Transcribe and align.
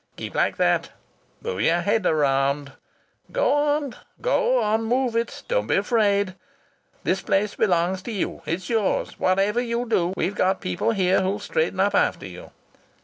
Keep 0.17 0.33
like 0.33 0.57
that. 0.57 0.89
Move 1.43 1.61
your 1.61 1.81
head 1.81 2.05
round. 2.05 2.71
Go 3.31 3.53
on! 3.53 3.95
Go 4.19 4.59
on! 4.59 4.81
Move 4.83 5.15
it. 5.15 5.43
Don't 5.47 5.67
be 5.67 5.75
afraid. 5.75 6.33
This 7.03 7.21
place 7.21 7.53
belongs 7.53 8.01
to 8.01 8.11
you. 8.11 8.41
It's 8.47 8.67
yours. 8.67 9.19
Whatever 9.19 9.61
you 9.61 9.85
do, 9.87 10.11
we've 10.17 10.33
got 10.33 10.59
people 10.59 10.89
here 10.89 11.21
who'll 11.21 11.37
straighten 11.37 11.79
up 11.79 11.93
after 11.93 12.25
you.... 12.25 12.49